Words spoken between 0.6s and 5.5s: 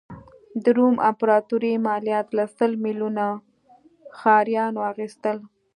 د روم امپراتوري مالیات له سل میلیونه ښاریانو اخیستل.